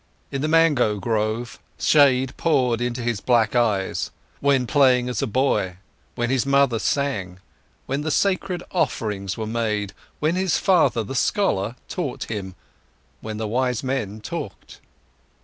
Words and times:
In 0.31 0.41
the 0.41 0.47
mango 0.47 0.97
grove, 0.99 1.59
shade 1.77 2.35
poured 2.35 2.81
into 2.81 3.03
his 3.03 3.21
black 3.21 3.55
eyes, 3.55 4.09
when 4.39 4.65
playing 4.65 5.07
as 5.07 5.21
a 5.21 5.27
boy, 5.27 5.75
when 6.15 6.31
his 6.31 6.43
mother 6.43 6.79
sang, 6.79 7.37
when 7.85 8.01
the 8.01 8.09
sacred 8.09 8.63
offerings 8.71 9.37
were 9.37 9.45
made, 9.45 9.93
when 10.19 10.33
his 10.33 10.57
father, 10.57 11.03
the 11.03 11.13
scholar, 11.13 11.75
taught 11.87 12.31
him, 12.31 12.55
when 13.19 13.37
the 13.37 13.47
wise 13.47 13.83
men 13.83 14.21
talked. 14.21 14.79